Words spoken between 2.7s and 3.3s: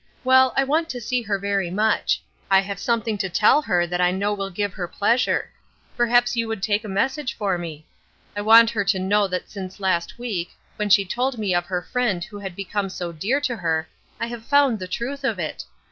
something to